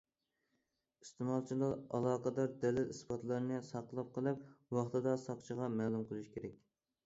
[1.03, 6.61] ئىستېمالچىلار ئالاقىدار دەلىل- ئىسپاتلارنى ساقلاپ قېلىپ، ۋاقتىدا ساقچىغا مەلۇم قىلىشى كېرەك.